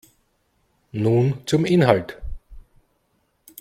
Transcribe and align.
Nun 0.93 1.43
zum 1.45 1.63
Inhalt. 1.63 2.19